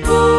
Bye. 0.00 0.37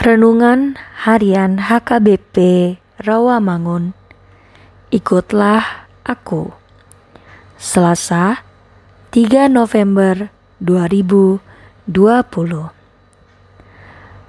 Renungan 0.00 0.80
Harian 1.04 1.68
HKBP 1.68 2.36
Rawamangun. 3.04 3.92
Ikutlah 4.88 5.92
aku. 6.08 6.56
Selasa 7.60 8.40
3 9.12 9.52
November 9.52 10.32
2020 10.56 11.44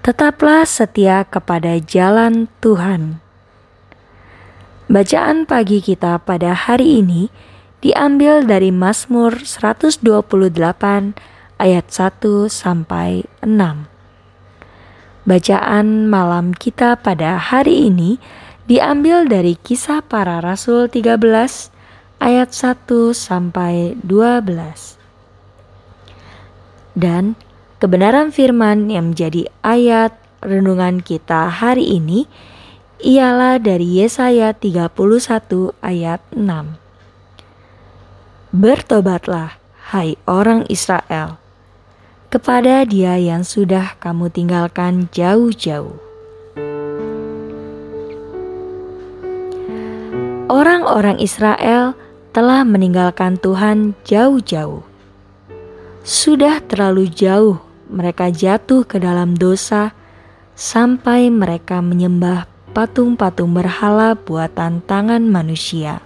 Tetaplah 0.03 0.67
setia 0.67 1.23
kepada 1.23 1.79
jalan 1.79 2.51
Tuhan. 2.59 3.23
Bacaan 4.91 5.47
pagi 5.47 5.79
kita 5.79 6.19
pada 6.19 6.51
hari 6.51 6.99
ini 6.99 7.31
diambil 7.79 8.43
dari 8.43 8.75
Mazmur 8.75 9.47
128 9.47 10.03
ayat 11.63 11.85
1 11.87 12.51
sampai 12.51 13.23
6. 13.39 14.00
Bacaan 15.21 16.09
malam 16.09 16.49
kita 16.49 16.97
pada 16.97 17.37
hari 17.37 17.93
ini 17.93 18.17
diambil 18.65 19.29
dari 19.29 19.53
Kisah 19.53 20.01
Para 20.01 20.41
Rasul 20.41 20.89
13 20.89 21.21
ayat 22.17 22.49
1 22.49 22.89
sampai 23.13 23.93
12. 24.01 24.97
Dan 26.97 27.37
kebenaran 27.77 28.33
firman 28.33 28.89
yang 28.89 29.13
menjadi 29.13 29.45
ayat 29.61 30.17
renungan 30.41 31.05
kita 31.05 31.53
hari 31.53 32.01
ini 32.01 32.25
ialah 33.05 33.61
dari 33.61 34.01
Yesaya 34.01 34.57
31 34.57 34.89
ayat 35.85 36.21
6. 36.33 36.81
Bertobatlah, 38.57 39.61
hai 39.93 40.17
orang 40.25 40.65
Israel, 40.65 41.40
kepada 42.31 42.87
dia 42.87 43.19
yang 43.19 43.43
sudah 43.43 43.99
kamu 43.99 44.31
tinggalkan 44.31 45.11
jauh-jauh. 45.11 45.99
Orang-orang 50.47 51.19
Israel 51.19 51.91
telah 52.31 52.63
meninggalkan 52.63 53.35
Tuhan 53.35 53.99
jauh-jauh. 54.07 54.79
Sudah 56.07 56.63
terlalu 56.63 57.11
jauh 57.11 57.59
mereka 57.91 58.31
jatuh 58.31 58.87
ke 58.87 58.95
dalam 58.95 59.35
dosa 59.35 59.91
sampai 60.55 61.27
mereka 61.27 61.83
menyembah 61.83 62.47
patung-patung 62.71 63.51
berhala 63.51 64.15
buatan 64.15 64.79
tangan 64.87 65.27
manusia. 65.27 65.99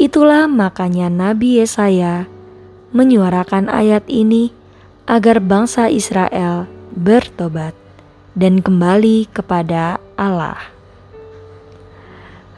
Itulah 0.00 0.48
makanya 0.48 1.12
Nabi 1.12 1.60
Yesaya 1.60 2.33
menyuarakan 2.94 3.66
ayat 3.66 4.06
ini 4.06 4.54
agar 5.10 5.42
bangsa 5.42 5.90
Israel 5.90 6.70
bertobat 6.94 7.74
dan 8.38 8.62
kembali 8.62 9.28
kepada 9.34 9.98
Allah. 10.14 10.70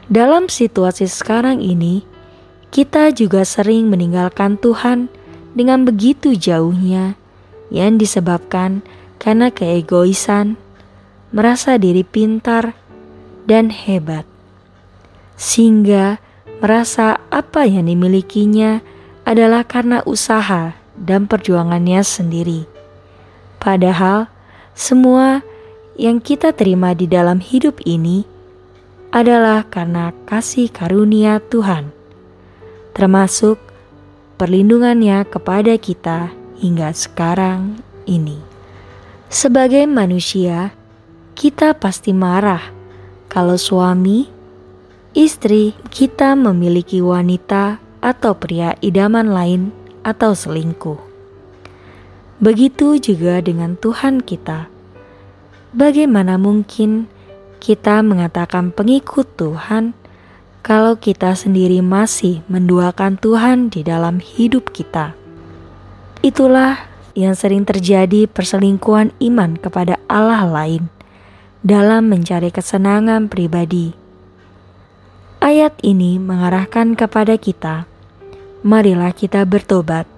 Dalam 0.07 0.47
situasi 0.47 1.09
sekarang 1.09 1.59
ini, 1.59 2.05
kita 2.71 3.11
juga 3.11 3.43
sering 3.43 3.91
meninggalkan 3.91 4.55
Tuhan 4.55 5.11
dengan 5.57 5.83
begitu 5.83 6.37
jauhnya 6.37 7.19
yang 7.73 7.99
disebabkan 7.99 8.85
karena 9.19 9.51
keegoisan, 9.51 10.55
merasa 11.33 11.75
diri 11.75 12.05
pintar 12.05 12.77
dan 13.49 13.73
hebat, 13.73 14.23
sehingga 15.35 16.21
merasa 16.63 17.19
apa 17.27 17.67
yang 17.67 17.91
dimilikinya 17.91 18.79
adalah 19.27 19.67
karena 19.67 19.99
usaha 20.07 20.71
dan 20.95 21.27
perjuangannya 21.27 21.99
sendiri. 21.99 22.63
Padahal, 23.59 24.31
semua 24.71 25.43
yang 25.99 26.23
kita 26.23 26.55
terima 26.55 26.95
di 26.95 27.11
dalam 27.11 27.43
hidup 27.43 27.83
ini 27.83 28.23
adalah 29.11 29.67
karena 29.67 30.15
kasih 30.23 30.71
karunia 30.71 31.43
Tuhan, 31.43 31.91
termasuk 32.95 33.59
perlindungannya 34.39 35.27
kepada 35.27 35.75
kita 35.75 36.31
hingga 36.63 36.95
sekarang 36.95 37.83
ini. 38.07 38.39
Sebagai 39.27 39.83
manusia, 39.91 40.71
kita 41.35 41.75
pasti 41.75 42.15
marah 42.15 42.63
kalau 43.27 43.59
suami, 43.59 44.31
istri 45.11 45.75
kita 45.91 46.31
memiliki 46.37 47.03
wanita 47.03 47.86
atau 48.07 48.31
pria 48.39 48.79
idaman 48.79 49.27
lain 49.27 49.75
atau 50.07 50.31
selingkuh. 50.31 50.95
Begitu 52.39 52.95
juga 53.03 53.43
dengan 53.43 53.75
Tuhan 53.75 54.23
kita. 54.23 54.71
Bagaimana 55.75 56.39
mungkin 56.39 57.11
kita 57.59 57.99
mengatakan 57.99 58.71
pengikut 58.71 59.27
Tuhan 59.35 59.91
kalau 60.63 60.95
kita 60.95 61.35
sendiri 61.35 61.83
masih 61.83 62.39
menduakan 62.47 63.19
Tuhan 63.19 63.67
di 63.67 63.83
dalam 63.83 64.23
hidup 64.23 64.71
kita? 64.71 65.11
Itulah 66.23 66.87
yang 67.17 67.35
sering 67.35 67.67
terjadi 67.67 68.29
perselingkuhan 68.29 69.11
iman 69.19 69.59
kepada 69.59 69.99
Allah 70.07 70.47
lain 70.47 70.87
dalam 71.65 72.07
mencari 72.07 72.53
kesenangan 72.53 73.27
pribadi. 73.27 73.97
Ayat 75.41 75.73
ini 75.81 76.21
mengarahkan 76.21 76.93
kepada 76.93 77.37
kita, 77.37 77.89
marilah 78.65 79.13
kita 79.13 79.43
bertobat. 79.43 80.09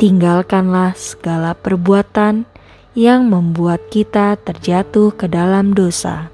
Tinggalkanlah 0.00 0.98
segala 0.98 1.54
perbuatan 1.54 2.48
yang 2.92 3.30
membuat 3.30 3.80
kita 3.88 4.36
terjatuh 4.40 5.14
ke 5.14 5.30
dalam 5.30 5.72
dosa. 5.72 6.28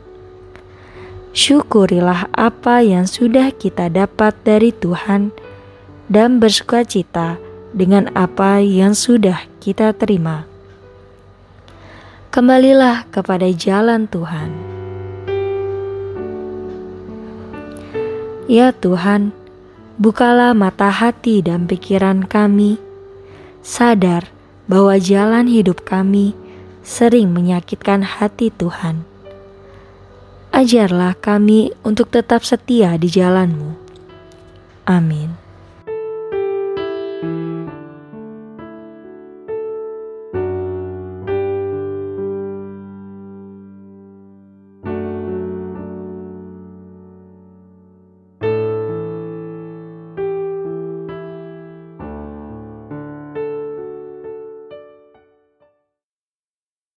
Syukurilah 1.37 2.33
apa 2.35 2.83
yang 2.83 3.05
sudah 3.05 3.53
kita 3.55 3.93
dapat 3.93 4.35
dari 4.43 4.75
Tuhan 4.75 5.31
dan 6.09 6.41
bersukacita 6.41 7.37
dengan 7.77 8.09
apa 8.17 8.59
yang 8.65 8.97
sudah 8.97 9.45
kita 9.61 9.93
terima. 9.95 10.49
Kembalilah 12.33 13.07
kepada 13.13 13.47
jalan 13.53 14.09
Tuhan. 14.09 14.51
Ya 18.49 18.73
Tuhan, 18.73 19.37
bukalah 19.99 20.55
mata 20.55 20.89
hati 20.89 21.43
dan 21.43 21.67
pikiran 21.67 22.25
kami, 22.25 22.79
sadar 23.61 24.31
bahwa 24.71 24.95
jalan 24.97 25.51
hidup 25.51 25.83
kami 25.83 26.33
sering 26.87 27.35
menyakitkan 27.35 28.07
hati 28.07 28.55
Tuhan. 28.55 29.03
Ajarlah 30.55 31.13
kami 31.19 31.77
untuk 31.85 32.09
tetap 32.09 32.41
setia 32.47 32.97
di 32.97 33.11
jalan-Mu. 33.13 33.71
Amin. 34.89 35.48